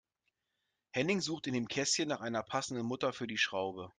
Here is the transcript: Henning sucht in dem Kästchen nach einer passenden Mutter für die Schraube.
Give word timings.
Henning 0.93 1.21
sucht 1.21 1.45
in 1.45 1.53
dem 1.53 1.67
Kästchen 1.67 2.07
nach 2.07 2.21
einer 2.21 2.41
passenden 2.41 2.87
Mutter 2.87 3.13
für 3.13 3.27
die 3.27 3.37
Schraube. 3.37 3.87